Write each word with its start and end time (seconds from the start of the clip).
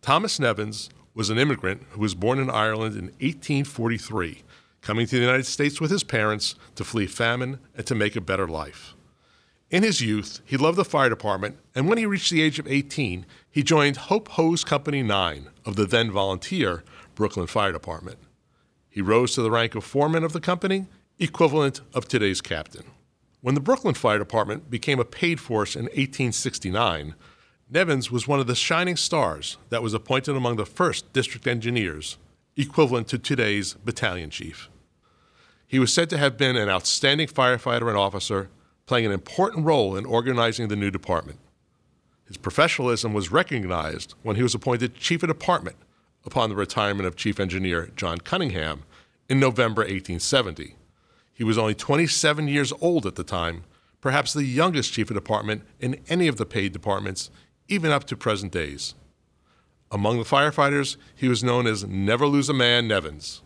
Thomas 0.03 0.39
Nevins 0.39 0.91
was 1.15 1.31
an 1.31 1.39
immigrant 1.39 1.83
who 1.91 2.01
was 2.01 2.15
born 2.15 2.39
in 2.39 2.51
Ireland 2.51 2.95
in 2.95 3.07
1843 3.21 4.43
coming 4.83 5.07
to 5.07 5.17
the 5.17 5.23
United 5.23 5.47
States 5.47 5.81
with 5.81 5.91
his 5.91 6.05
parents 6.05 6.55
to 6.75 6.85
flee 6.85 7.07
famine 7.07 7.59
and 7.77 7.87
to 7.87 7.95
make 7.95 8.17
a 8.17 8.21
better 8.21 8.49
life. 8.49 8.95
In 9.71 9.85
his 9.85 10.01
youth, 10.01 10.41
he 10.45 10.57
loved 10.57 10.77
the 10.77 10.85
fire 10.85 11.09
department, 11.09 11.57
and 11.75 11.89
when 11.89 11.99
he 11.99 12.07
reached 12.07 12.33
the 12.33 12.43
age 12.43 12.59
of 12.59 12.67
18, 12.67 13.25
he 13.49 13.63
joined 13.63 13.97
Hope 13.97 14.29
Hose 14.29 14.65
Company 14.65 15.03
9 15.03 15.49
of 15.65 15.77
the 15.77 15.87
then 15.87 16.11
volunteer 16.11 16.83
Brooklyn 17.15 17.47
Fire 17.47 17.71
Department. 17.71 18.19
He 18.89 19.01
rose 19.01 19.35
to 19.35 19.43
the 19.43 19.51
rank 19.51 19.77
of 19.77 19.85
foreman 19.85 20.25
of 20.25 20.33
the 20.33 20.41
company, 20.41 20.87
equivalent 21.21 21.83
of 21.95 22.09
today's 22.09 22.41
captain. 22.41 22.85
When 23.43 23.55
the 23.55 23.61
Brooklyn 23.61 23.95
Fire 23.95 24.19
Department 24.19 24.71
became 24.71 24.99
a 24.99 25.05
paid 25.05 25.39
force 25.39 25.77
in 25.77 25.85
1869, 25.85 27.15
Nevins 27.71 28.11
was 28.11 28.27
one 28.27 28.41
of 28.41 28.49
the 28.49 28.57
shining 28.57 28.97
stars 28.97 29.57
that 29.69 29.83
was 29.83 29.95
appointed 29.95 30.35
among 30.35 30.57
the 30.57 30.67
first 30.67 31.13
district 31.13 31.47
engineers 31.47 32.19
equivalent 32.61 33.09
to 33.09 33.19
today's 33.19 33.75
battalion 33.75 34.31
chief. 34.31 34.69
He 35.67 35.79
was 35.79 35.93
said 35.93 36.11
to 36.11 36.19
have 36.19 36.37
been 36.37 36.57
an 36.57 36.69
outstanding 36.69 37.29
firefighter 37.29 37.89
and 37.89 37.97
officer, 37.97 38.51
playing 38.87 39.07
an 39.07 39.13
important 39.13 39.65
role 39.65 39.97
in 39.97 40.05
organizing 40.05 40.69
the 40.69 40.77
new 40.77 40.91
department. 40.91 41.39
His 42.27 42.37
professionalism 42.37 43.13
was 43.13 43.33
recognized 43.33 44.15
when 44.23 44.37
he 44.37 44.43
was 44.43 44.55
appointed 44.55 44.97
chief 44.97 45.23
of 45.23 45.29
department 45.29 45.77
upon 46.25 46.49
the 46.49 46.57
retirement 46.57 47.07
of 47.07 47.17
chief 47.17 47.41
engineer 47.41 47.91
John 47.97 48.19
Cunningham 48.19 48.83
in 49.29 49.41
November 49.41 49.83
1870. 49.83 50.75
He 51.33 51.45
was 51.45 51.57
only 51.57 51.75
27 51.75 52.49
years 52.49 52.73
old 52.81 53.07
at 53.07 53.15
the 53.15 53.25
time, 53.25 53.65
perhaps 54.01 54.33
the 54.33 54.45
youngest 54.45 54.93
chief 54.93 55.11
of 55.11 55.17
department 55.17 55.63
in 55.79 56.01
any 56.09 56.29
of 56.29 56.37
the 56.37 56.47
paid 56.47 56.73
departments, 56.73 57.31
even 57.69 57.91
up 57.91 58.05
to 58.05 58.17
present 58.17 58.53
days. 58.53 58.95
Among 59.93 60.19
the 60.19 60.25
firefighters, 60.25 60.97
he 61.17 61.27
was 61.27 61.43
known 61.43 61.67
as 61.67 61.85
Never 61.85 62.25
Lose 62.27 62.49
a 62.49 62.55
Man 62.55 62.87
Nevins. 62.87 63.43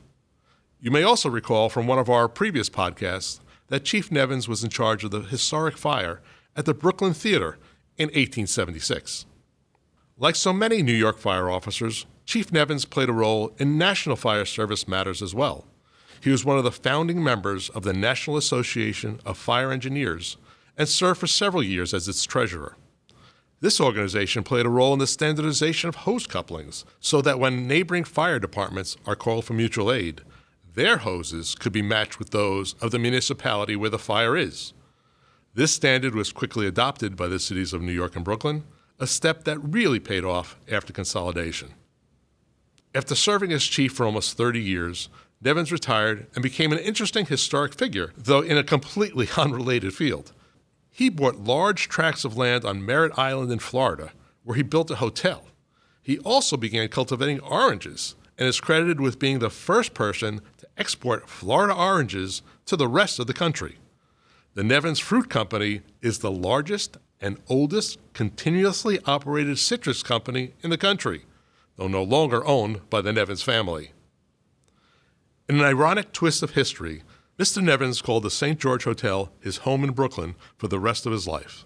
You 0.79 0.91
may 0.91 1.03
also 1.03 1.31
recall 1.31 1.71
from 1.71 1.87
one 1.87 1.99
of 1.99 2.11
our 2.11 2.29
previous 2.29 2.69
podcasts 2.69 3.41
that 3.69 3.87
Chief 3.87 4.13
Nevins 4.13 4.47
was 4.47 4.63
in 4.63 4.69
charge 4.69 5.05
of 5.05 5.11
the 5.11 5.21
historic 5.21 5.79
fire 5.79 6.21
at 6.55 6.67
the 6.67 6.75
Brooklyn 6.75 7.15
Theater 7.15 7.57
in 7.97 8.09
1876. 8.09 9.25
Like 10.19 10.37
so 10.37 10.53
many 10.53 10.83
New 10.83 10.93
York 10.93 11.17
fire 11.17 11.49
officers, 11.49 12.05
Chief 12.27 12.53
Nevins 12.53 12.85
played 12.85 13.09
a 13.09 13.13
role 13.13 13.55
in 13.57 13.79
National 13.79 14.15
Fire 14.15 14.45
Service 14.45 14.87
matters 14.87 15.23
as 15.23 15.35
well. 15.35 15.67
He 16.21 16.29
was 16.31 16.45
one 16.45 16.59
of 16.59 16.65
the 16.65 16.71
founding 16.71 17.25
members 17.25 17.71
of 17.71 17.85
the 17.85 17.95
National 17.95 18.37
Association 18.37 19.19
of 19.25 19.39
Fire 19.39 19.73
Engineers 19.73 20.37
and 20.77 20.89
served 20.91 21.21
for 21.21 21.27
several 21.27 21.63
years 21.63 21.95
as 21.95 22.07
its 22.07 22.25
treasurer. 22.25 22.77
This 23.61 23.81
organization 23.81 24.43
played 24.43 24.67
a 24.67 24.71
role 24.71 24.93
in 24.93 24.99
the 24.99 25.07
standardization 25.07 25.89
of 25.89 25.95
hose 25.95 26.27
couplings 26.27 26.85
so 27.01 27.23
that 27.23 27.39
when 27.39 27.67
neighboring 27.67 28.05
fire 28.05 28.39
departments 28.39 28.97
are 29.07 29.17
called 29.17 29.45
for 29.45 29.55
mutual 29.55 29.93
aid, 29.93 30.21
their 30.75 30.99
hoses 30.99 31.55
could 31.55 31.73
be 31.73 31.83
matched 31.83 32.19
with 32.19 32.31
those 32.31 32.75
of 32.81 32.91
the 32.91 32.99
municipality 32.99 33.77
where 33.77 33.91
the 33.91 33.99
fire 33.99 34.37
is. 34.37 34.73
This 35.55 35.73
standard 35.73 36.15
was 36.15 36.33
quickly 36.33 36.67
adopted 36.67 37.17
by 37.17 37.29
the 37.29 37.39
cities 37.39 37.73
of 37.73 37.81
New 37.81 37.93
York 37.93 38.17
and 38.17 38.25
Brooklyn, 38.25 38.65
a 38.99 39.07
step 39.07 39.45
that 39.45 39.59
really 39.59 40.01
paid 40.01 40.25
off 40.25 40.57
after 40.71 40.93
consolidation. 40.93 41.75
After 42.95 43.15
serving 43.15 43.53
as 43.53 43.65
chief 43.65 43.93
for 43.93 44.05
almost 44.05 44.37
30 44.37 44.61
years, 44.61 45.09
Nevins 45.41 45.73
retired 45.73 46.27
and 46.35 46.43
became 46.43 46.73
an 46.73 46.79
interesting 46.79 47.27
historic 47.27 47.75
figure, 47.75 48.13
though 48.17 48.41
in 48.41 48.57
a 48.57 48.65
completely 48.65 49.29
unrelated 49.37 49.95
field. 49.95 50.33
He 50.97 51.09
bought 51.09 51.43
large 51.43 51.89
tracts 51.89 52.25
of 52.25 52.37
land 52.37 52.65
on 52.65 52.87
Merritt 52.87 53.19
Island 53.19 53.51
in 53.51 53.59
Florida, 53.59 54.13
where 54.45 54.55
he 54.55 54.63
built 54.63 54.93
a 54.93 54.97
hotel. 54.97 55.43
He 56.01 56.21
also 56.21 56.57
began 56.57 56.87
cultivating 56.87 57.41
oranges 57.41 58.15
and 58.39 58.47
is 58.47 58.61
credited 58.61 59.01
with 59.01 59.19
being 59.19 59.41
the 59.41 59.51
first 59.51 59.93
person 59.93 60.41
to 60.59 60.69
export 60.77 61.29
Florida 61.29 61.75
oranges 61.75 62.43
to 62.67 62.77
the 62.77 62.87
rest 62.87 63.19
of 63.19 63.27
the 63.27 63.35
country. 63.35 63.79
The 64.55 64.63
Nevins 64.63 65.01
Fruit 65.01 65.29
Company 65.29 65.81
is 66.01 66.21
the 66.21 66.31
largest 66.31 66.97
and 67.21 67.39
oldest 67.49 67.99
continuously 68.13 69.01
operated 69.05 69.59
citrus 69.59 70.05
company 70.05 70.55
in 70.63 70.71
the 70.71 70.79
country, 70.79 71.25
though 71.75 71.89
no 71.89 72.05
longer 72.05 72.47
owned 72.47 72.89
by 72.89 73.01
the 73.01 73.13
Nevins 73.13 73.43
family. 73.43 73.91
In 75.49 75.57
an 75.59 75.65
ironic 75.65 76.13
twist 76.13 76.45
of 76.45 76.53
history, 76.53 77.03
Mr. 77.39 77.61
Nevins 77.61 78.01
called 78.01 78.23
the 78.23 78.31
St. 78.31 78.61
George 78.61 78.85
Hotel 78.85 79.33
his 79.41 79.59
home 79.59 79.83
in 79.83 79.91
Brooklyn 79.91 80.37
for 80.57 80.69
the 80.69 80.79
rest 80.79 81.05
of 81.05 81.11
his 81.11 81.27
life. 81.27 81.65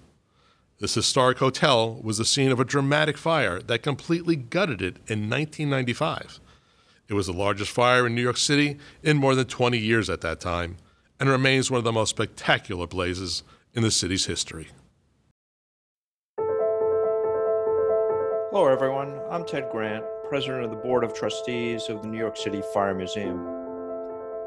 This 0.81 0.95
historic 0.95 1.39
hotel 1.39 2.01
was 2.03 2.17
the 2.17 2.25
scene 2.25 2.51
of 2.51 2.59
a 2.59 2.65
dramatic 2.65 3.19
fire 3.19 3.61
that 3.61 3.83
completely 3.83 4.35
gutted 4.35 4.81
it 4.81 4.97
in 5.09 5.29
1995. 5.29 6.41
It 7.09 7.15
was 7.15 7.27
the 7.27 7.33
largest 7.35 7.71
fire 7.71 8.07
in 8.07 8.15
New 8.15 8.23
York 8.23 8.39
City 8.39 8.79
in 9.03 9.19
more 9.19 9.35
than 9.35 9.47
20 9.47 9.77
years 9.77 10.09
at 10.09 10.23
that 10.23 10.41
time 10.41 10.77
and 11.21 11.29
remains 11.29 11.71
one 11.71 11.79
of 11.79 11.85
the 11.85 11.93
most 11.93 12.11
spectacular 12.11 12.87
blazes 12.87 13.43
in 13.75 13.83
the 13.83 13.91
city's 13.91 14.25
history. 14.25 14.69
Hello, 18.51 18.67
everyone. 18.67 19.21
I'm 19.31 19.45
Ted 19.45 19.69
Grant, 19.71 20.05
President 20.31 20.65
of 20.65 20.71
the 20.71 20.77
Board 20.77 21.05
of 21.05 21.13
Trustees 21.13 21.91
of 21.91 22.01
the 22.01 22.09
New 22.09 22.19
York 22.19 22.39
City 22.39 22.63
Fire 22.73 22.95
Museum. 22.95 23.58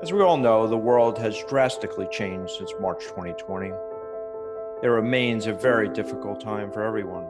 As 0.02 0.12
we 0.12 0.22
all 0.22 0.38
know, 0.38 0.66
the 0.66 0.76
world 0.76 1.20
has 1.20 1.44
drastically 1.48 2.08
changed 2.12 2.54
since 2.54 2.74
March 2.80 3.04
2020. 3.04 3.70
There 4.82 4.94
remains 4.94 5.46
a 5.46 5.54
very 5.54 5.88
difficult 5.90 6.42
time 6.42 6.72
for 6.72 6.84
everyone. 6.84 7.28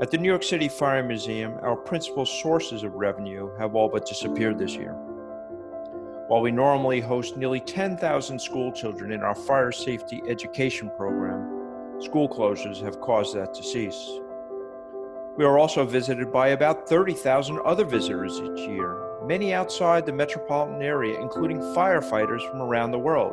At 0.00 0.10
the 0.10 0.18
New 0.18 0.28
York 0.28 0.44
City 0.44 0.68
Fire 0.68 1.02
Museum, 1.02 1.54
our 1.62 1.74
principal 1.74 2.26
sources 2.26 2.84
of 2.84 2.94
revenue 2.94 3.50
have 3.58 3.74
all 3.74 3.88
but 3.88 4.06
disappeared 4.06 4.58
this 4.58 4.76
year. 4.76 4.92
While 6.28 6.42
we 6.42 6.52
normally 6.52 7.00
host 7.00 7.36
nearly 7.36 7.60
10,000 7.60 8.38
school 8.38 8.70
children 8.70 9.10
in 9.10 9.22
our 9.22 9.34
fire 9.34 9.72
safety 9.72 10.22
education 10.28 10.90
program, 10.96 11.54
School 12.00 12.28
closures 12.28 12.82
have 12.82 13.00
caused 13.00 13.36
that 13.36 13.54
to 13.54 13.62
cease. 13.62 14.20
We 15.36 15.44
are 15.44 15.58
also 15.58 15.84
visited 15.84 16.32
by 16.32 16.48
about 16.48 16.88
30,000 16.88 17.60
other 17.64 17.84
visitors 17.84 18.40
each 18.40 18.68
year, 18.68 19.03
many 19.26 19.54
outside 19.54 20.04
the 20.04 20.12
metropolitan 20.12 20.82
area, 20.82 21.18
including 21.18 21.58
firefighters 21.58 22.48
from 22.50 22.60
around 22.60 22.90
the 22.90 22.98
world. 22.98 23.32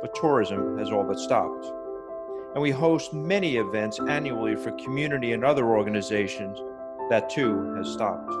But 0.00 0.14
tourism 0.14 0.78
has 0.78 0.90
all 0.90 1.04
but 1.04 1.18
stopped. 1.18 1.66
And 2.54 2.62
we 2.62 2.70
host 2.70 3.12
many 3.12 3.56
events 3.56 3.98
annually 4.08 4.56
for 4.56 4.70
community 4.72 5.32
and 5.32 5.44
other 5.44 5.66
organizations. 5.66 6.58
That 7.10 7.30
too 7.30 7.74
has 7.76 7.88
stopped. 7.92 8.32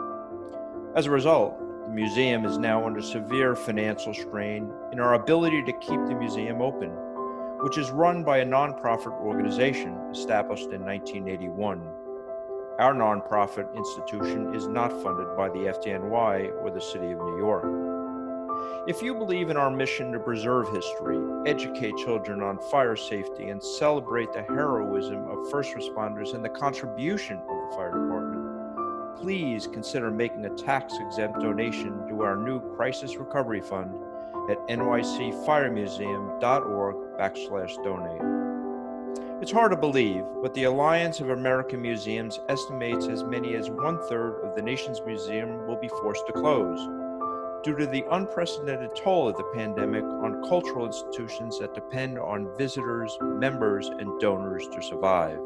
As 0.94 1.06
a 1.06 1.10
result, 1.10 1.58
the 1.86 1.92
museum 1.92 2.44
is 2.44 2.58
now 2.58 2.86
under 2.86 3.02
severe 3.02 3.56
financial 3.56 4.14
strain 4.14 4.70
in 4.92 5.00
our 5.00 5.14
ability 5.14 5.64
to 5.64 5.72
keep 5.80 6.00
the 6.06 6.14
museum 6.14 6.62
open, 6.62 6.90
which 7.62 7.78
is 7.78 7.90
run 7.90 8.22
by 8.22 8.38
a 8.38 8.46
nonprofit 8.46 9.12
organization 9.20 9.98
established 10.12 10.70
in 10.70 10.84
1981. 10.84 12.01
Our 12.78 12.94
nonprofit 12.94 13.74
institution 13.76 14.54
is 14.54 14.66
not 14.66 14.90
funded 15.02 15.36
by 15.36 15.50
the 15.50 15.74
FDNY 15.74 16.52
or 16.62 16.70
the 16.70 16.80
City 16.80 17.12
of 17.12 17.18
New 17.18 17.36
York. 17.36 17.66
If 18.86 19.02
you 19.02 19.14
believe 19.14 19.50
in 19.50 19.58
our 19.58 19.70
mission 19.70 20.10
to 20.12 20.18
preserve 20.18 20.72
history, 20.72 21.18
educate 21.46 21.98
children 21.98 22.42
on 22.42 22.58
fire 22.70 22.96
safety, 22.96 23.50
and 23.50 23.62
celebrate 23.62 24.32
the 24.32 24.40
heroism 24.42 25.28
of 25.28 25.50
first 25.50 25.74
responders 25.74 26.32
and 26.34 26.42
the 26.42 26.48
contribution 26.48 27.38
of 27.38 27.46
the 27.46 27.70
fire 27.76 27.92
department, 27.92 29.18
please 29.20 29.66
consider 29.66 30.10
making 30.10 30.46
a 30.46 30.56
tax 30.56 30.94
exempt 30.98 31.40
donation 31.40 32.08
to 32.08 32.22
our 32.22 32.36
new 32.36 32.58
Crisis 32.74 33.16
Recovery 33.16 33.60
Fund 33.60 33.94
at 34.50 34.56
nycfiremuseum.org 34.68 36.96
backslash 37.18 37.84
donate. 37.84 38.41
It's 39.42 39.50
hard 39.50 39.72
to 39.72 39.76
believe, 39.76 40.22
but 40.40 40.54
the 40.54 40.62
Alliance 40.64 41.18
of 41.18 41.30
American 41.30 41.82
Museums 41.82 42.38
estimates 42.48 43.08
as 43.08 43.24
many 43.24 43.56
as 43.56 43.68
one 43.68 43.98
third 44.08 44.40
of 44.44 44.54
the 44.54 44.62
nation's 44.62 45.02
museum 45.04 45.66
will 45.66 45.80
be 45.80 45.88
forced 45.88 46.24
to 46.28 46.32
close 46.32 46.78
due 47.64 47.74
to 47.74 47.88
the 47.88 48.04
unprecedented 48.12 48.94
toll 48.94 49.26
of 49.26 49.36
the 49.36 49.42
pandemic 49.52 50.04
on 50.04 50.48
cultural 50.48 50.86
institutions 50.86 51.58
that 51.58 51.74
depend 51.74 52.20
on 52.20 52.56
visitors, 52.56 53.18
members, 53.20 53.88
and 53.88 54.20
donors 54.20 54.68
to 54.68 54.80
survive. 54.80 55.40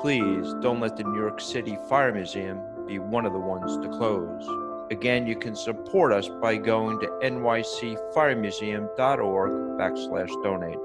Please 0.00 0.52
don't 0.60 0.80
let 0.80 0.96
the 0.96 1.04
New 1.04 1.20
York 1.20 1.40
City 1.40 1.78
Fire 1.88 2.12
Museum 2.12 2.60
be 2.84 2.98
one 2.98 3.26
of 3.26 3.32
the 3.32 3.38
ones 3.38 3.76
to 3.76 3.88
close. 3.90 4.44
Again, 4.90 5.24
you 5.24 5.36
can 5.36 5.54
support 5.54 6.12
us 6.12 6.28
by 6.28 6.56
going 6.56 6.98
to 6.98 7.06
nycfiremuseum.org 7.22 9.52
backslash 9.78 10.42
donate. 10.42 10.78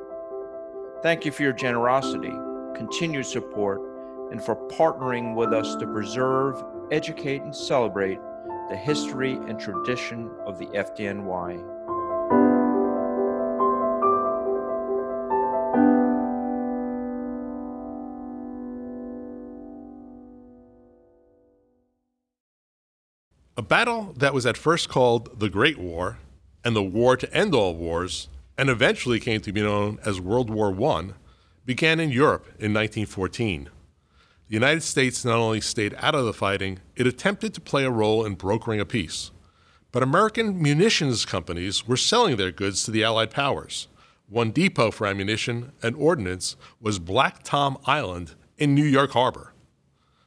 Thank 1.03 1.25
you 1.25 1.33
for 1.33 1.44
your 1.44 1.51
generosity, 1.51 2.31
continued 2.77 3.25
support, 3.25 3.81
and 4.31 4.41
for 4.41 4.55
partnering 4.69 5.35
with 5.35 5.51
us 5.51 5.75
to 5.75 5.85
preserve, 5.85 6.63
educate, 6.91 7.41
and 7.41 7.53
celebrate 7.53 8.19
the 8.69 8.77
history 8.77 9.33
and 9.33 9.59
tradition 9.59 10.31
of 10.45 10.57
the 10.57 10.67
FDNY. 10.67 11.59
A 23.57 23.61
battle 23.61 24.13
that 24.15 24.33
was 24.33 24.45
at 24.45 24.55
first 24.55 24.88
called 24.88 25.38
the 25.41 25.50
Great 25.50 25.77
War 25.77 26.19
and 26.63 26.73
the 26.73 26.81
War 26.81 27.17
to 27.17 27.33
End 27.33 27.53
All 27.53 27.75
Wars 27.75 28.29
and 28.57 28.69
eventually 28.69 29.19
came 29.19 29.41
to 29.41 29.51
be 29.51 29.61
known 29.61 30.00
as 30.05 30.19
World 30.19 30.50
War 30.50 30.73
I, 30.97 31.09
began 31.65 32.00
in 32.00 32.09
Europe 32.09 32.45
in 32.59 32.73
1914. 32.73 33.69
The 34.47 34.53
United 34.53 34.81
States 34.83 35.25
not 35.25 35.38
only 35.38 35.61
stayed 35.61 35.95
out 35.97 36.15
of 36.15 36.25
the 36.25 36.33
fighting, 36.33 36.79
it 36.95 37.07
attempted 37.07 37.53
to 37.53 37.61
play 37.61 37.85
a 37.85 37.91
role 37.91 38.25
in 38.25 38.35
brokering 38.35 38.79
a 38.79 38.85
peace. 38.85 39.31
But 39.91 40.03
American 40.03 40.61
munitions 40.61 41.25
companies 41.25 41.88
were 41.88 41.97
selling 41.97 42.35
their 42.35 42.51
goods 42.51 42.83
to 42.83 42.91
the 42.91 43.03
Allied 43.03 43.31
powers. 43.31 43.88
One 44.27 44.51
depot 44.51 44.91
for 44.91 45.07
ammunition 45.07 45.71
and 45.81 45.95
ordnance 45.95 46.55
was 46.81 47.00
Black 47.00 47.44
Tom 47.44 47.77
Island 47.85 48.35
in 48.57 48.75
New 48.75 48.85
York 48.85 49.11
Harbor. 49.11 49.53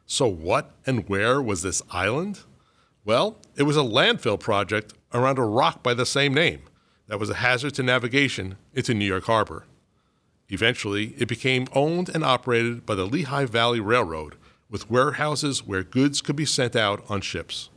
So, 0.07 0.29
what 0.29 0.71
and 0.87 1.09
where 1.09 1.43
was 1.43 1.63
this 1.63 1.83
island? 1.91 2.41
Well, 3.05 3.39
it 3.57 3.65
was 3.65 3.77
a 3.77 3.81
landfill 3.81 4.39
project 4.39 4.95
around 5.13 5.39
a 5.39 5.45
rock 5.45 5.83
by 5.83 5.95
the 5.95 6.07
same 6.07 6.33
name 6.33 6.63
that 7.09 7.21
was 7.21 7.31
a 7.31 7.35
hazard 7.35 7.75
to 7.75 7.83
navigation 7.83 8.57
into 8.75 8.95
New 8.95 9.05
York 9.05 9.25
Harbor. 9.25 9.65
Eventually, 10.49 11.15
it 11.19 11.29
became 11.29 11.67
owned 11.73 12.09
and 12.09 12.25
operated 12.25 12.87
by 12.87 12.95
the 12.95 13.07
Lehigh 13.07 13.47
Valley 13.47 13.81
Railroad, 13.81 14.37
with 14.71 14.91
warehouses 14.91 15.65
where 15.67 15.83
goods 15.83 16.21
could 16.21 16.37
be 16.37 16.45
sent 16.45 16.75
out 16.75 17.05
on 17.09 17.21
ships. 17.21 17.71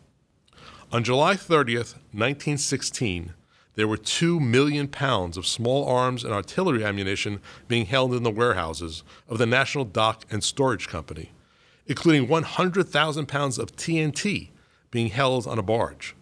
On 0.91 1.03
July 1.03 1.35
30th, 1.35 1.93
1916, 2.11 3.33
there 3.75 3.87
were 3.87 3.97
2 3.97 4.39
million 4.39 4.87
pounds 4.87 5.37
of 5.37 5.47
small 5.47 5.87
arms 5.87 6.23
and 6.23 6.33
artillery 6.33 6.83
ammunition 6.83 7.39
being 7.67 7.85
held 7.85 8.13
in 8.13 8.23
the 8.23 8.31
warehouses 8.31 9.03
of 9.27 9.37
the 9.37 9.45
National 9.45 9.85
Dock 9.85 10.25
and 10.29 10.43
Storage 10.43 10.87
Company, 10.87 11.31
including 11.85 12.27
100,000 12.27 13.27
pounds 13.27 13.57
of 13.57 13.75
TNT 13.75 14.49
being 14.91 15.09
held 15.09 15.47
on 15.47 15.59
a 15.59 15.63
barge. 15.63 16.15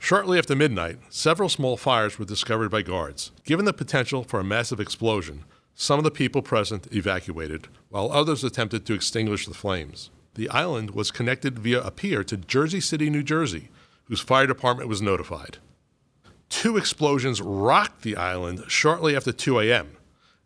Shortly 0.00 0.38
after 0.38 0.54
midnight, 0.54 0.98
several 1.10 1.48
small 1.48 1.76
fires 1.76 2.18
were 2.18 2.24
discovered 2.24 2.70
by 2.70 2.82
guards. 2.82 3.32
Given 3.44 3.64
the 3.64 3.72
potential 3.72 4.24
for 4.24 4.40
a 4.40 4.44
massive 4.44 4.80
explosion, 4.80 5.44
some 5.74 5.98
of 5.98 6.04
the 6.04 6.10
people 6.10 6.40
present 6.40 6.92
evacuated, 6.92 7.68
while 7.88 8.10
others 8.10 8.42
attempted 8.42 8.86
to 8.86 8.94
extinguish 8.94 9.46
the 9.46 9.54
flames. 9.54 10.10
The 10.34 10.48
island 10.50 10.92
was 10.92 11.10
connected 11.10 11.58
via 11.58 11.82
a 11.82 11.90
pier 11.90 12.24
to 12.24 12.36
Jersey 12.36 12.80
City, 12.80 13.10
New 13.10 13.22
Jersey, 13.22 13.68
whose 14.04 14.20
fire 14.20 14.46
department 14.46 14.88
was 14.88 15.02
notified. 15.02 15.58
Two 16.48 16.76
explosions 16.76 17.42
rocked 17.42 18.02
the 18.02 18.16
island 18.16 18.64
shortly 18.68 19.14
after 19.14 19.32
2 19.32 19.60
a.m. 19.60 19.96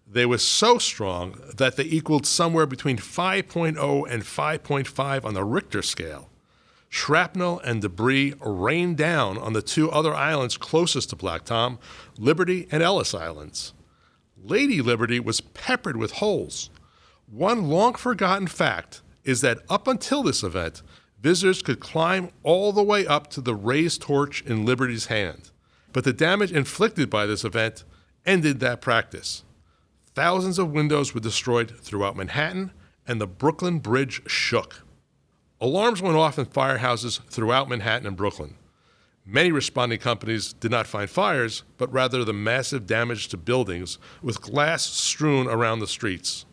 They 0.07 0.27
were 0.27 0.39
so 0.39 0.79
strong 0.79 1.39
that 1.57 1.77
they 1.77 1.85
equaled 1.85 2.27
somewhere 2.27 2.67
between 2.67 2.97
5.0 2.97 4.11
and 4.11 4.23
5.5 4.23 5.25
on 5.25 5.35
the 5.35 5.45
Richter 5.45 5.83
scale. 5.83 6.29
Shrapnel 6.95 7.59
and 7.61 7.81
debris 7.81 8.35
rained 8.39 8.99
down 8.99 9.39
on 9.39 9.55
the 9.55 9.63
two 9.63 9.91
other 9.91 10.15
islands 10.15 10.59
closest 10.59 11.09
to 11.09 11.17
Black 11.17 11.43
Tom, 11.43 11.79
Liberty 12.19 12.69
and 12.71 12.83
Ellis 12.83 13.15
Islands. 13.15 13.73
Lady 14.37 14.83
Liberty 14.83 15.19
was 15.19 15.41
peppered 15.41 15.97
with 15.97 16.13
holes. 16.13 16.69
One 17.31 17.71
long 17.71 17.95
forgotten 17.95 18.47
fact 18.47 19.01
is 19.25 19.41
that 19.41 19.61
up 19.71 19.89
until 19.89 20.23
this 20.23 20.43
event, 20.43 20.83
visitors 21.19 21.63
could 21.63 21.81
climb 21.81 22.31
all 22.43 22.73
the 22.73 22.83
way 22.83 23.07
up 23.07 23.29
to 23.31 23.41
the 23.41 23.55
raised 23.55 24.03
torch 24.03 24.43
in 24.43 24.67
Liberty's 24.67 25.07
hand. 25.07 25.51
But 25.95 26.05
the 26.05 26.13
damage 26.13 26.53
inflicted 26.53 27.09
by 27.09 27.25
this 27.25 27.43
event 27.43 27.85
ended 28.27 28.61
that 28.61 28.83
practice. 28.83 29.45
Thousands 30.15 30.59
of 30.59 30.73
windows 30.73 31.15
were 31.15 31.21
destroyed 31.21 31.73
throughout 31.81 32.17
Manhattan, 32.17 32.71
and 33.09 33.19
the 33.19 33.27
Brooklyn 33.27 33.79
Bridge 33.79 34.21
shook. 34.27 34.83
Alarms 35.63 36.03
went 36.03 36.17
off 36.17 36.41
in 36.41 36.47
firehouses 36.47 37.25
throughout 37.29 37.69
Manhattan 37.69 38.09
and 38.09 38.17
Brooklyn. 38.17 38.57
Many 39.25 39.53
responding 39.53 40.01
companies 40.01 40.53
did 40.53 40.73
not 40.73 40.89
find 40.89 41.09
fires, 41.09 41.63
but 41.79 41.93
rather 41.93 42.25
the 42.25 42.33
massive 42.33 42.85
damage 42.85 43.29
to 43.29 43.37
buildings 43.37 43.97
with 44.23 44.41
glass 44.41 44.85
strewn 44.85 45.47
around 45.47 45.79
the 45.79 45.87
streets. 45.87 46.47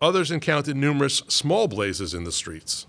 Others 0.00 0.32
encountered 0.32 0.76
numerous 0.76 1.18
small 1.28 1.68
blazes 1.68 2.12
in 2.12 2.24
the 2.24 2.32
streets. 2.32 2.88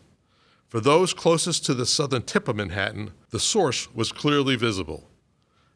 For 0.68 0.80
those 0.80 1.14
closest 1.14 1.64
to 1.68 1.76
the 1.76 1.86
southern 1.86 2.24
tip 2.24 2.48
of 2.48 2.56
Manhattan, 2.56 3.12
the 3.30 3.40
source 3.40 3.94
was 3.94 4.12
clearly 4.12 4.56
visible. 4.56 5.08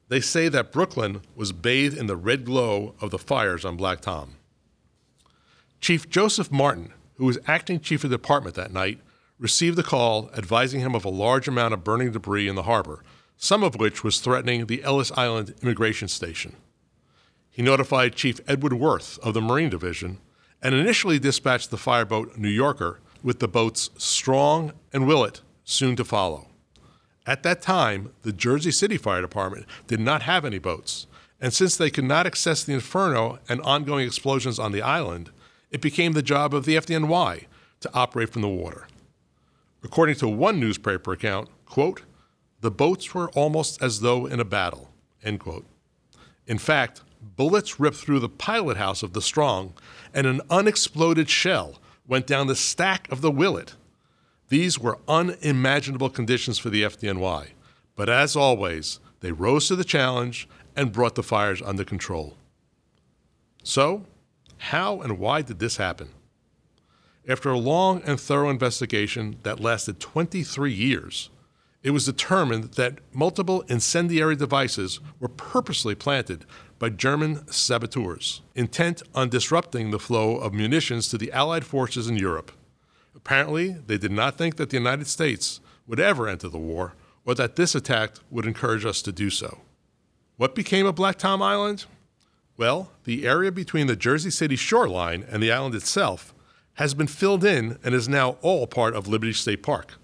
They 0.07 0.19
say 0.19 0.49
that 0.49 0.71
Brooklyn 0.71 1.21
was 1.35 1.51
bathed 1.51 1.95
in 1.95 2.07
the 2.07 2.17
red 2.17 2.43
glow 2.43 2.95
of 3.01 3.11
the 3.11 3.19
fires 3.19 3.63
on 3.63 3.77
Black 3.77 4.01
Tom. 4.01 4.37
Chief 5.79 6.09
Joseph 6.09 6.51
Martin, 6.51 6.91
who 7.17 7.25
was 7.25 7.37
acting 7.45 7.79
chief 7.79 8.03
of 8.03 8.09
the 8.09 8.17
department 8.17 8.55
that 8.55 8.73
night, 8.73 8.99
received 9.41 9.79
a 9.79 9.83
call 9.83 10.29
advising 10.37 10.81
him 10.81 10.93
of 10.93 11.03
a 11.03 11.09
large 11.09 11.47
amount 11.47 11.73
of 11.73 11.83
burning 11.83 12.11
debris 12.11 12.47
in 12.47 12.53
the 12.53 12.63
harbor, 12.63 13.03
some 13.35 13.63
of 13.63 13.75
which 13.75 14.03
was 14.03 14.19
threatening 14.19 14.67
the 14.67 14.83
Ellis 14.83 15.11
Island 15.13 15.55
immigration 15.63 16.07
station. 16.07 16.55
He 17.49 17.63
notified 17.63 18.15
Chief 18.15 18.39
Edward 18.47 18.73
Worth 18.73 19.17
of 19.23 19.33
the 19.33 19.41
Marine 19.41 19.71
Division 19.71 20.19
and 20.61 20.75
initially 20.75 21.17
dispatched 21.17 21.71
the 21.71 21.77
fireboat 21.77 22.37
New 22.37 22.49
Yorker 22.49 22.99
with 23.23 23.39
the 23.39 23.47
boats 23.47 23.89
Strong 23.97 24.73
and 24.93 25.07
Willett 25.07 25.41
soon 25.63 25.95
to 25.95 26.05
follow. 26.05 26.47
At 27.25 27.41
that 27.41 27.63
time, 27.63 28.13
the 28.21 28.31
Jersey 28.31 28.71
City 28.71 28.97
Fire 28.97 29.21
Department 29.21 29.65
did 29.87 29.99
not 29.99 30.21
have 30.21 30.45
any 30.45 30.59
boats, 30.59 31.07
and 31.39 31.51
since 31.51 31.75
they 31.75 31.89
could 31.89 32.03
not 32.03 32.27
access 32.27 32.63
the 32.63 32.73
inferno 32.73 33.39
and 33.49 33.59
ongoing 33.61 34.05
explosions 34.05 34.59
on 34.59 34.71
the 34.71 34.83
island, 34.83 35.31
it 35.71 35.81
became 35.81 36.13
the 36.13 36.21
job 36.21 36.53
of 36.53 36.65
the 36.65 36.75
FDNY 36.75 37.45
to 37.79 37.93
operate 37.95 38.29
from 38.29 38.43
the 38.43 38.47
water. 38.47 38.85
According 39.83 40.15
to 40.17 40.27
one 40.27 40.59
newspaper 40.59 41.11
account, 41.11 41.49
quote, 41.65 42.03
the 42.61 42.71
boats 42.71 43.13
were 43.13 43.29
almost 43.31 43.81
as 43.81 44.01
though 44.01 44.27
in 44.27 44.39
a 44.39 44.45
battle, 44.45 44.91
end 45.23 45.39
quote. 45.39 45.65
In 46.45 46.59
fact, 46.59 47.01
bullets 47.21 47.79
ripped 47.79 47.97
through 47.97 48.19
the 48.19 48.29
pilot 48.29 48.77
house 48.77 49.01
of 49.01 49.13
the 49.13 49.21
Strong, 49.21 49.73
and 50.13 50.27
an 50.27 50.41
unexploded 50.49 51.29
shell 51.29 51.79
went 52.07 52.27
down 52.27 52.47
the 52.47 52.55
stack 52.55 53.11
of 53.11 53.21
the 53.21 53.31
Willett. 53.31 53.75
These 54.49 54.77
were 54.77 54.99
unimaginable 55.07 56.09
conditions 56.09 56.59
for 56.59 56.69
the 56.69 56.83
FDNY, 56.83 57.47
but 57.95 58.09
as 58.09 58.35
always, 58.35 58.99
they 59.21 59.31
rose 59.31 59.67
to 59.67 59.75
the 59.75 59.83
challenge 59.83 60.47
and 60.75 60.91
brought 60.91 61.15
the 61.15 61.23
fires 61.23 61.61
under 61.61 61.83
control. 61.83 62.37
So, 63.63 64.05
how 64.57 65.01
and 65.01 65.17
why 65.17 65.41
did 65.41 65.59
this 65.59 65.77
happen? 65.77 66.09
After 67.27 67.49
a 67.49 67.57
long 67.57 68.01
and 68.05 68.19
thorough 68.19 68.49
investigation 68.49 69.37
that 69.43 69.59
lasted 69.59 69.99
23 69.99 70.73
years, 70.73 71.29
it 71.83 71.91
was 71.91 72.05
determined 72.05 72.73
that 72.73 72.99
multiple 73.13 73.61
incendiary 73.67 74.35
devices 74.35 74.99
were 75.19 75.27
purposely 75.27 75.95
planted 75.95 76.45
by 76.79 76.89
German 76.89 77.47
saboteurs, 77.51 78.41
intent 78.55 79.03
on 79.13 79.29
disrupting 79.29 79.91
the 79.91 79.99
flow 79.99 80.37
of 80.37 80.53
munitions 80.53 81.09
to 81.09 81.17
the 81.17 81.31
Allied 81.31 81.65
forces 81.65 82.07
in 82.07 82.17
Europe. 82.17 82.51
Apparently, 83.15 83.69
they 83.69 83.97
did 83.97 84.11
not 84.11 84.37
think 84.37 84.55
that 84.55 84.71
the 84.71 84.77
United 84.77 85.07
States 85.07 85.59
would 85.85 85.99
ever 85.99 86.27
enter 86.27 86.49
the 86.49 86.57
war 86.57 86.95
or 87.23 87.35
that 87.35 87.55
this 87.55 87.75
attack 87.75 88.15
would 88.31 88.45
encourage 88.45 88.85
us 88.85 89.01
to 89.03 89.11
do 89.11 89.29
so. 89.29 89.59
What 90.37 90.55
became 90.55 90.87
of 90.87 90.95
Black 90.95 91.17
Tom 91.17 91.41
Island? 91.41 91.85
Well, 92.57 92.91
the 93.03 93.27
area 93.27 93.51
between 93.51 93.85
the 93.85 93.95
Jersey 93.95 94.31
City 94.31 94.55
shoreline 94.55 95.23
and 95.29 95.41
the 95.41 95.51
island 95.51 95.75
itself 95.75 96.33
has 96.75 96.93
been 96.93 97.07
filled 97.07 97.43
in 97.43 97.77
and 97.83 97.93
is 97.93 98.09
now 98.09 98.37
all 98.41 98.67
part 98.67 98.95
of 98.95 99.07
Liberty 99.07 99.33
State 99.33 99.63
Park. 99.63 99.95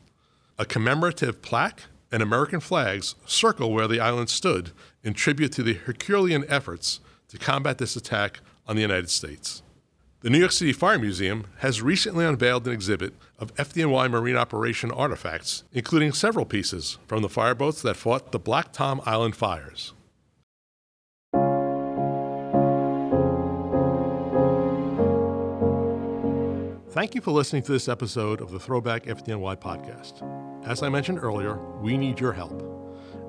A 0.59 0.65
commemorative 0.65 1.41
plaque 1.41 1.83
and 2.11 2.21
American 2.21 2.59
flags 2.59 3.15
circle 3.25 3.71
where 3.71 3.87
the 3.87 3.99
island 3.99 4.29
stood 4.29 4.71
in 5.03 5.13
tribute 5.13 5.51
to 5.53 5.63
the 5.63 5.73
Herculean 5.73 6.45
efforts 6.47 6.99
to 7.29 7.37
combat 7.37 7.77
this 7.77 7.95
attack 7.95 8.39
on 8.67 8.75
the 8.75 8.81
United 8.81 9.09
States. 9.09 9.61
The 10.21 10.31
New 10.31 10.39
York 10.39 10.51
City 10.51 10.73
Fire 10.73 10.97
Museum 10.97 11.45
has 11.59 11.81
recently 11.81 12.25
unveiled 12.25 12.65
an 12.65 12.73
exhibit 12.73 13.13
of 13.37 13.53
FDNY 13.55 14.09
Marine 14.09 14.35
Operation 14.35 14.91
artifacts, 14.91 15.63
including 15.73 16.11
several 16.11 16.45
pieces 16.45 16.97
from 17.07 17.21
the 17.21 17.29
fireboats 17.29 17.83
that 17.83 17.97
fought 17.97 18.31
the 18.31 18.39
Black 18.39 18.73
Tom 18.73 18.99
Island 19.05 19.35
fires. 19.35 19.93
Thank 26.97 27.13
you 27.13 27.21
for 27.21 27.29
listening 27.29 27.61
to 27.61 27.71
this 27.71 27.87
episode 27.87 28.41
of 28.41 28.49
the 28.49 28.59
Throwback 28.59 29.03
FDNY 29.03 29.57
podcast. 29.57 30.23
As 30.65 30.81
I 30.81 30.89
mentioned 30.89 31.19
earlier, 31.21 31.57
we 31.79 31.95
need 31.95 32.19
your 32.19 32.33
help. 32.33 32.63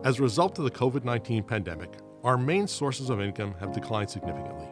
As 0.05 0.19
a 0.19 0.23
result 0.23 0.57
of 0.59 0.65
the 0.65 0.71
COVID 0.71 1.05
19 1.05 1.43
pandemic, 1.43 1.91
our 2.25 2.39
main 2.39 2.67
sources 2.67 3.11
of 3.11 3.21
income 3.21 3.55
have 3.61 3.75
declined 3.75 4.09
significantly. 4.09 4.67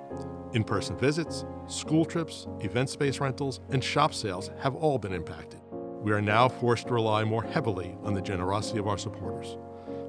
In 0.54 0.64
person 0.64 0.96
visits, 0.96 1.44
school 1.66 2.06
trips, 2.06 2.46
event 2.60 2.88
space 2.88 3.20
rentals, 3.20 3.60
and 3.68 3.84
shop 3.84 4.14
sales 4.14 4.50
have 4.60 4.74
all 4.74 4.98
been 4.98 5.12
impacted. 5.12 5.60
We 6.00 6.12
are 6.12 6.22
now 6.22 6.48
forced 6.48 6.86
to 6.86 6.94
rely 6.94 7.22
more 7.22 7.42
heavily 7.42 7.98
on 8.02 8.14
the 8.14 8.22
generosity 8.22 8.78
of 8.78 8.88
our 8.88 8.96
supporters. 8.96 9.58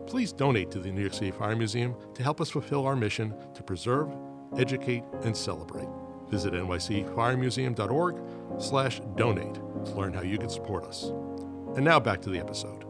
Please 0.05 0.31
donate 0.31 0.71
to 0.71 0.79
the 0.79 0.93
New 0.93 1.01
York 1.01 1.13
City 1.13 1.31
Fire 1.31 1.57
Museum 1.57 1.93
to 2.13 2.23
help 2.23 2.39
us 2.39 2.51
fulfill 2.51 2.85
our 2.85 2.95
mission 2.95 3.35
to 3.53 3.63
preserve, 3.63 4.15
educate, 4.55 5.03
and 5.23 5.35
celebrate. 5.35 5.89
Visit 6.29 6.53
nycfiremuseum.org 6.53 8.15
slash 8.59 9.01
donate 9.15 9.55
to 9.55 9.93
learn 9.93 10.13
how 10.13 10.21
you 10.21 10.37
can 10.37 10.49
support 10.49 10.85
us. 10.85 11.11
And 11.75 11.85
now 11.85 11.99
back 11.99 12.21
to 12.23 12.29
the 12.29 12.39
episode. 12.39 12.83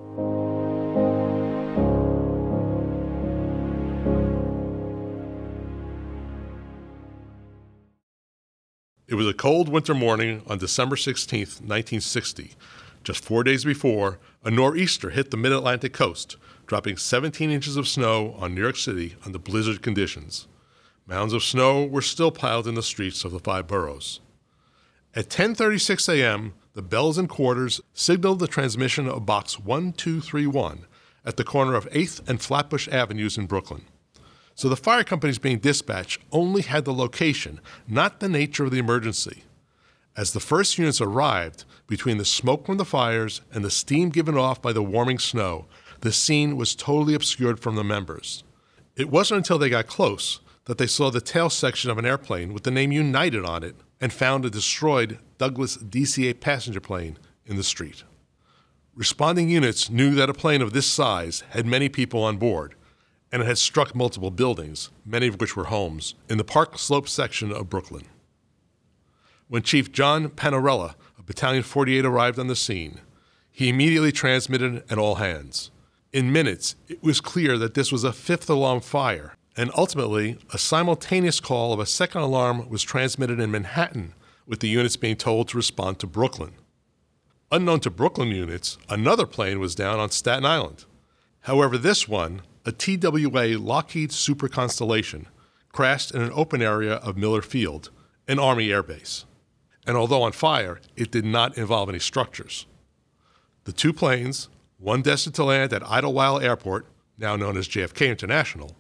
It 9.08 9.16
was 9.16 9.28
a 9.28 9.34
cold 9.34 9.70
winter 9.70 9.94
morning 9.94 10.42
on 10.48 10.58
December 10.58 10.98
16, 10.98 11.40
1960. 11.40 12.56
Just 13.06 13.24
four 13.24 13.42
days 13.42 13.64
before, 13.64 14.20
a 14.44 14.52
nor'easter 14.52 15.12
hit 15.12 15.32
the 15.32 15.38
mid 15.38 15.54
Atlantic 15.54 15.94
coast, 15.94 16.36
dropping 16.66 16.98
17 16.98 17.50
inches 17.50 17.78
of 17.78 17.88
snow 17.88 18.36
on 18.38 18.54
New 18.54 18.62
York 18.62 18.76
City 18.76 19.16
under 19.26 19.40
blizzard 19.40 19.82
conditions. 19.82 20.48
Mounds 21.08 21.32
of 21.32 21.42
snow 21.42 21.86
were 21.86 22.02
still 22.02 22.32
piled 22.32 22.68
in 22.68 22.76
the 22.76 22.84
streets 22.84 23.24
of 23.24 23.32
the 23.32 23.40
five 23.40 23.66
boroughs. 23.66 24.20
At 25.16 25.30
10:36 25.30 26.10
a.m., 26.10 26.54
the 26.74 26.82
bells 26.82 27.18
and 27.18 27.30
quarters 27.30 27.80
signaled 27.94 28.40
the 28.40 28.48
transmission 28.48 29.08
of 29.08 29.26
box 29.26 29.58
1231 29.58 30.86
at 31.24 31.38
the 31.38 31.46
corner 31.46 31.76
of 31.76 31.90
8th 31.92 32.28
and 32.28 32.42
Flatbush 32.42 32.90
Avenues 32.90 33.38
in 33.38 33.46
Brooklyn. 33.46 33.86
So 34.54 34.68
the 34.68 34.76
fire 34.76 35.06
companies 35.06 35.40
being 35.40 35.60
dispatched 35.60 36.22
only 36.34 36.62
had 36.62 36.84
the 36.84 36.94
location, 36.94 37.62
not 37.88 38.20
the 38.20 38.28
nature 38.28 38.66
of 38.66 38.72
the 38.72 38.80
emergency. 38.80 39.44
As 40.18 40.34
the 40.34 40.42
first 40.42 40.78
units 40.78 41.00
arrived, 41.00 41.64
between 41.88 42.18
the 42.18 42.26
smoke 42.26 42.66
from 42.66 42.78
the 42.78 42.86
fires 42.86 43.42
and 43.54 43.64
the 43.64 43.72
steam 43.72 44.10
given 44.10 44.38
off 44.38 44.62
by 44.62 44.74
the 44.74 44.84
warming 44.84 45.20
snow, 45.20 45.68
the 46.02 46.12
scene 46.12 46.58
was 46.58 46.76
totally 46.76 47.14
obscured 47.14 47.62
from 47.62 47.76
the 47.76 47.84
members. 47.84 48.44
It 48.98 49.10
wasn't 49.10 49.38
until 49.38 49.58
they 49.58 49.70
got 49.70 49.88
close 49.88 50.42
that 50.68 50.78
they 50.78 50.88
saw 50.88 51.10
the 51.10 51.22
tail 51.22 51.50
section 51.50 51.90
of 51.90 51.98
an 51.98 52.06
airplane 52.06 52.54
with 52.54 52.64
the 52.64 52.72
name 52.72 52.92
United 52.92 53.46
on 53.46 53.64
it 53.64 53.76
and 54.02 54.12
found 54.12 54.46
a 54.46 54.50
destroyed 54.50 55.18
Douglas 55.38 55.78
DC 55.78 56.28
8 56.28 56.42
passenger 56.42 56.82
plane 56.82 57.18
in 57.46 57.56
the 57.56 57.64
street. 57.64 58.04
Responding 58.94 59.50
units 59.50 59.90
knew 59.90 60.14
that 60.16 60.30
a 60.30 60.34
plane 60.34 60.62
of 60.62 60.74
this 60.74 60.86
size 60.86 61.44
had 61.52 61.66
many 61.66 61.88
people 61.88 62.22
on 62.22 62.38
board 62.38 62.76
and 63.32 63.42
it 63.42 63.46
had 63.46 63.58
struck 63.58 63.96
multiple 63.96 64.32
buildings, 64.32 64.90
many 65.06 65.28
of 65.28 65.40
which 65.40 65.56
were 65.56 65.66
homes, 65.66 66.16
in 66.30 66.38
the 66.38 66.44
Park 66.44 66.78
Slope 66.78 67.08
section 67.08 67.52
of 67.52 67.70
Brooklyn. 67.70 68.06
When 69.48 69.64
Chief 69.64 69.92
John 69.92 70.30
Panarella 70.30 70.96
of 71.18 71.26
Battalion 71.26 71.64
48 71.64 72.06
arrived 72.06 72.40
on 72.40 72.48
the 72.48 72.56
scene, 72.56 73.00
he 73.52 73.70
immediately 73.70 74.12
transmitted 74.12 74.84
an 74.90 75.00
all 75.00 75.16
hands. 75.16 75.72
In 76.12 76.32
minutes, 76.32 76.76
it 76.88 77.02
was 77.02 77.22
clear 77.22 77.58
that 77.58 77.74
this 77.74 77.92
was 77.92 78.04
a 78.04 78.14
fifth 78.14 78.50
alarm 78.50 78.82
fire, 78.82 79.37
and 79.58 79.72
ultimately, 79.76 80.38
a 80.54 80.60
simultaneous 80.60 81.40
call 81.40 81.74
of 81.74 81.80
a 81.80 81.86
second 81.88 82.22
alarm 82.22 82.70
was 82.70 82.84
transmitted 82.84 83.40
in 83.40 83.50
Manhattan, 83.50 84.14
with 84.46 84.60
the 84.60 84.70
units 84.70 84.96
being 84.96 85.16
told 85.16 85.50
to 85.50 85.58
respond 85.58 85.98
to 86.00 86.08
Brooklyn. 86.08 86.54
Unknown 87.52 87.80
to 87.80 87.90
Brooklyn 87.90 88.30
units, 88.30 88.78
another 88.88 89.26
plane 89.26 89.60
was 89.60 89.74
down 89.74 90.00
on 90.00 90.12
Staten 90.12 90.46
Island. 90.46 90.86
However, 91.42 91.78
this 91.78 92.08
one, 92.08 92.44
a 92.66 92.72
TWA 92.72 93.58
Lockheed 93.58 94.12
Super 94.12 94.48
Constellation 94.48 95.28
crashed 95.72 96.12
in 96.12 96.22
an 96.22 96.32
open 96.34 96.62
area 96.62 96.96
of 96.96 97.18
Miller 97.18 97.42
Field, 97.42 97.90
an 98.28 98.38
Army 98.38 98.72
air 98.72 98.84
base. 98.84 99.26
And 99.88 99.98
although 99.98 100.22
on 100.22 100.34
fire, 100.34 100.82
it 100.96 101.10
did 101.10 101.26
not 101.26 101.58
involve 101.58 101.90
any 101.90 102.00
structures. 102.00 102.68
The 103.64 103.72
two 103.72 103.94
planes, 103.94 104.50
one 104.78 105.02
destined 105.02 105.36
to 105.36 105.46
land 105.46 105.74
at 105.74 105.90
Idlewild 105.90 106.44
Airport, 106.44 106.88
now 107.18 107.36
known 107.36 107.58
as 107.58 107.68
JFK 107.68 108.10
International, 108.10 108.76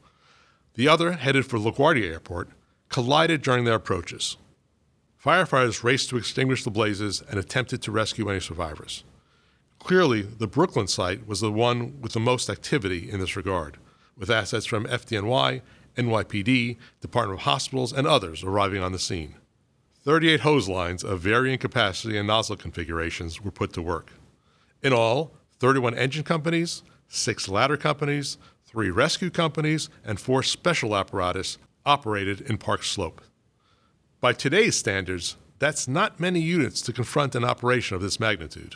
the 0.77 0.87
other 0.87 1.13
headed 1.13 1.45
for 1.45 1.57
LaGuardia 1.57 2.11
Airport, 2.11 2.49
collided 2.87 3.41
during 3.41 3.65
their 3.65 3.73
approaches. 3.73 4.37
Firefighters 5.21 5.83
raced 5.83 6.09
to 6.09 6.17
extinguish 6.17 6.63
the 6.63 6.69
blazes 6.69 7.23
and 7.29 7.39
attempted 7.39 7.81
to 7.81 7.91
rescue 7.91 8.29
any 8.29 8.39
survivors. 8.39 9.03
Clearly, 9.79 10.21
the 10.21 10.47
Brooklyn 10.47 10.87
site 10.87 11.27
was 11.27 11.41
the 11.41 11.51
one 11.51 11.99
with 11.99 12.13
the 12.13 12.19
most 12.19 12.47
activity 12.47 13.09
in 13.09 13.19
this 13.19 13.35
regard, 13.35 13.77
with 14.15 14.29
assets 14.29 14.67
from 14.67 14.85
FDNY, 14.85 15.61
NYPD, 15.97 16.77
Department 17.01 17.39
of 17.39 17.45
Hospitals, 17.45 17.91
and 17.91 18.05
others 18.05 18.43
arriving 18.43 18.83
on 18.83 18.91
the 18.91 18.99
scene. 18.99 19.33
38 20.03 20.41
hose 20.41 20.69
lines 20.69 21.03
of 21.03 21.21
varying 21.21 21.57
capacity 21.57 22.17
and 22.17 22.27
nozzle 22.27 22.55
configurations 22.55 23.41
were 23.41 23.51
put 23.51 23.73
to 23.73 23.81
work. 23.81 24.13
In 24.83 24.93
all, 24.93 25.33
31 25.59 25.95
engine 25.95 26.23
companies, 26.23 26.83
six 27.07 27.49
ladder 27.49 27.77
companies, 27.77 28.37
three 28.77 28.91
rescue 28.91 29.31
companies, 29.31 29.89
and 30.05 30.19
four 30.19 30.43
special 30.43 30.95
apparatus 30.95 31.57
operated 31.83 32.41
in 32.41 32.59
Park 32.59 32.83
Slope. 32.83 33.23
By 34.21 34.33
today's 34.33 34.77
standards, 34.77 35.35
that's 35.57 35.87
not 35.87 36.19
many 36.19 36.39
units 36.39 36.83
to 36.83 36.93
confront 36.93 37.33
an 37.33 37.43
operation 37.43 37.95
of 37.95 38.03
this 38.03 38.19
magnitude. 38.19 38.75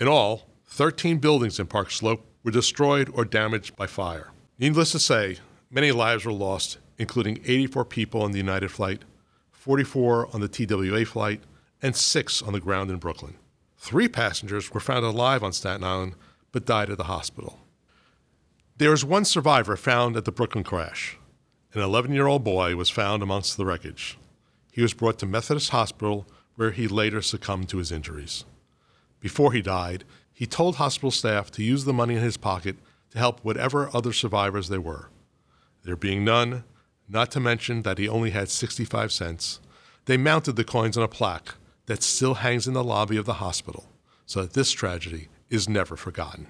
In 0.00 0.08
all, 0.08 0.48
13 0.66 1.18
buildings 1.18 1.60
in 1.60 1.68
Park 1.68 1.92
Slope 1.92 2.26
were 2.42 2.50
destroyed 2.50 3.08
or 3.14 3.24
damaged 3.24 3.76
by 3.76 3.86
fire. 3.86 4.32
Needless 4.58 4.90
to 4.90 4.98
say, 4.98 5.36
many 5.70 5.92
lives 5.92 6.24
were 6.24 6.32
lost, 6.32 6.78
including 6.98 7.38
84 7.46 7.84
people 7.84 8.22
on 8.22 8.32
the 8.32 8.38
United 8.38 8.72
flight, 8.72 9.04
44 9.52 10.34
on 10.34 10.40
the 10.40 10.48
TWA 10.48 11.04
flight, 11.04 11.44
and 11.80 11.94
six 11.94 12.42
on 12.42 12.52
the 12.52 12.58
ground 12.58 12.90
in 12.90 12.96
Brooklyn. 12.96 13.36
Three 13.78 14.08
passengers 14.08 14.74
were 14.74 14.80
found 14.80 15.04
alive 15.04 15.44
on 15.44 15.52
Staten 15.52 15.84
Island 15.84 16.16
but 16.50 16.66
died 16.66 16.90
at 16.90 16.98
the 16.98 17.04
hospital. 17.04 17.60
There 18.80 18.92
was 18.92 19.04
one 19.04 19.26
survivor 19.26 19.76
found 19.76 20.16
at 20.16 20.24
the 20.24 20.32
Brooklyn 20.32 20.64
crash. 20.64 21.18
An 21.74 21.82
11 21.82 22.14
year 22.14 22.26
old 22.26 22.42
boy 22.42 22.76
was 22.76 22.88
found 22.88 23.22
amongst 23.22 23.58
the 23.58 23.66
wreckage. 23.66 24.16
He 24.72 24.80
was 24.80 24.94
brought 24.94 25.18
to 25.18 25.26
Methodist 25.26 25.68
Hospital 25.68 26.26
where 26.56 26.70
he 26.70 26.88
later 26.88 27.20
succumbed 27.20 27.68
to 27.68 27.76
his 27.76 27.92
injuries. 27.92 28.46
Before 29.20 29.52
he 29.52 29.60
died, 29.60 30.04
he 30.32 30.46
told 30.46 30.76
hospital 30.76 31.10
staff 31.10 31.50
to 31.50 31.62
use 31.62 31.84
the 31.84 31.92
money 31.92 32.14
in 32.14 32.22
his 32.22 32.38
pocket 32.38 32.76
to 33.10 33.18
help 33.18 33.44
whatever 33.44 33.94
other 33.94 34.14
survivors 34.14 34.70
there 34.70 34.80
were. 34.80 35.10
There 35.82 35.94
being 35.94 36.24
none, 36.24 36.64
not 37.06 37.30
to 37.32 37.38
mention 37.38 37.82
that 37.82 37.98
he 37.98 38.08
only 38.08 38.30
had 38.30 38.48
65 38.48 39.12
cents, 39.12 39.60
they 40.06 40.16
mounted 40.16 40.56
the 40.56 40.64
coins 40.64 40.96
on 40.96 41.04
a 41.04 41.08
plaque 41.08 41.56
that 41.84 42.02
still 42.02 42.36
hangs 42.36 42.66
in 42.66 42.72
the 42.72 42.82
lobby 42.82 43.18
of 43.18 43.26
the 43.26 43.44
hospital 43.44 43.90
so 44.24 44.40
that 44.40 44.54
this 44.54 44.72
tragedy 44.72 45.28
is 45.50 45.68
never 45.68 45.96
forgotten. 45.96 46.46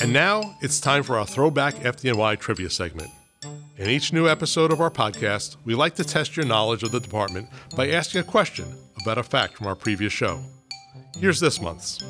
And 0.00 0.12
now 0.12 0.56
it's 0.60 0.80
time 0.80 1.02
for 1.02 1.18
our 1.18 1.26
Throwback 1.26 1.74
FDNY 1.76 2.38
trivia 2.38 2.68
segment. 2.68 3.10
In 3.76 3.88
each 3.88 4.12
new 4.12 4.28
episode 4.28 4.72
of 4.72 4.80
our 4.80 4.90
podcast, 4.90 5.56
we 5.64 5.74
like 5.74 5.94
to 5.96 6.04
test 6.04 6.36
your 6.36 6.46
knowledge 6.46 6.82
of 6.82 6.92
the 6.92 7.00
department 7.00 7.48
by 7.76 7.90
asking 7.90 8.20
a 8.20 8.24
question 8.24 8.66
about 9.00 9.18
a 9.18 9.22
fact 9.22 9.56
from 9.56 9.66
our 9.66 9.74
previous 9.76 10.12
show. 10.12 10.42
Here's 11.18 11.40
this 11.40 11.60
month's. 11.60 12.00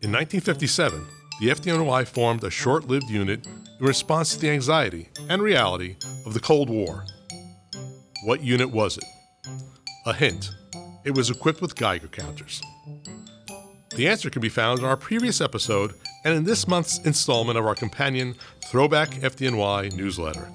In 0.00 0.10
1957, 0.10 1.06
the 1.40 1.48
FDNY 1.48 2.06
formed 2.06 2.44
a 2.44 2.50
short 2.50 2.88
lived 2.88 3.10
unit 3.10 3.46
in 3.46 3.86
response 3.86 4.34
to 4.34 4.40
the 4.40 4.50
anxiety 4.50 5.08
and 5.28 5.42
reality 5.42 5.96
of 6.26 6.34
the 6.34 6.40
Cold 6.40 6.70
War. 6.70 7.04
What 8.24 8.42
unit 8.42 8.70
was 8.70 8.98
it? 8.98 9.04
A 10.06 10.12
hint 10.12 10.50
it 11.04 11.16
was 11.16 11.30
equipped 11.30 11.60
with 11.60 11.74
Geiger 11.74 12.08
counters. 12.08 12.62
The 13.94 14.08
answer 14.08 14.30
can 14.30 14.40
be 14.40 14.48
found 14.48 14.78
in 14.78 14.86
our 14.86 14.96
previous 14.96 15.42
episode 15.42 15.92
and 16.24 16.34
in 16.34 16.44
this 16.44 16.66
month's 16.66 16.98
installment 17.00 17.58
of 17.58 17.66
our 17.66 17.74
companion 17.74 18.34
Throwback 18.64 19.10
FDNY 19.10 19.94
newsletter. 19.94 20.48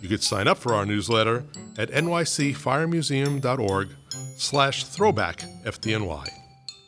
You 0.00 0.08
could 0.08 0.24
sign 0.24 0.48
up 0.48 0.58
for 0.58 0.74
our 0.74 0.84
newsletter 0.84 1.44
at 1.78 1.90
nycfiremuseum.org 1.90 3.88
slash 4.36 4.84
throwback 4.84 5.38
FDNY. 5.64 6.28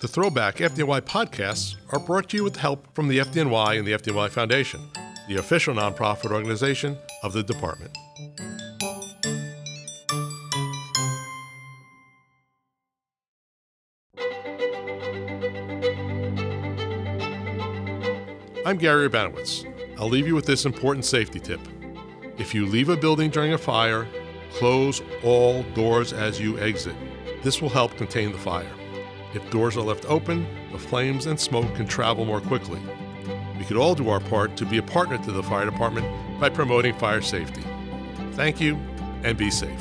The 0.00 0.08
Throwback 0.08 0.56
FDNY 0.56 1.02
podcasts 1.02 1.76
are 1.90 2.00
brought 2.00 2.28
to 2.30 2.36
you 2.36 2.44
with 2.44 2.56
help 2.56 2.92
from 2.94 3.06
the 3.08 3.18
FDNY 3.18 3.78
and 3.78 3.86
the 3.86 3.92
FDNY 3.92 4.28
Foundation, 4.30 4.80
the 5.28 5.36
official 5.36 5.74
nonprofit 5.74 6.32
organization 6.32 6.98
of 7.22 7.32
the 7.32 7.44
department. 7.44 7.96
I'm 18.66 18.78
Gary 18.78 19.08
Urbanowicz. 19.08 19.64
I'll 19.96 20.08
leave 20.08 20.26
you 20.26 20.34
with 20.34 20.44
this 20.44 20.64
important 20.64 21.04
safety 21.04 21.38
tip. 21.38 21.60
If 22.36 22.52
you 22.52 22.66
leave 22.66 22.88
a 22.88 22.96
building 22.96 23.30
during 23.30 23.52
a 23.52 23.58
fire, 23.58 24.08
close 24.54 25.00
all 25.22 25.62
doors 25.74 26.12
as 26.12 26.40
you 26.40 26.58
exit. 26.58 26.96
This 27.44 27.62
will 27.62 27.68
help 27.68 27.96
contain 27.96 28.32
the 28.32 28.38
fire. 28.38 28.72
If 29.34 29.48
doors 29.50 29.76
are 29.76 29.82
left 29.82 30.04
open, 30.06 30.48
the 30.72 30.80
flames 30.80 31.26
and 31.26 31.38
smoke 31.38 31.72
can 31.76 31.86
travel 31.86 32.24
more 32.24 32.40
quickly. 32.40 32.80
We 33.56 33.64
could 33.64 33.76
all 33.76 33.94
do 33.94 34.08
our 34.08 34.18
part 34.18 34.56
to 34.56 34.66
be 34.66 34.78
a 34.78 34.82
partner 34.82 35.18
to 35.18 35.30
the 35.30 35.44
fire 35.44 35.64
department 35.64 36.40
by 36.40 36.48
promoting 36.48 36.98
fire 36.98 37.22
safety. 37.22 37.62
Thank 38.32 38.60
you 38.60 38.74
and 39.22 39.38
be 39.38 39.48
safe. 39.48 39.80